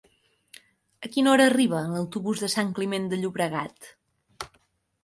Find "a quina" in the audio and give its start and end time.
1.07-1.31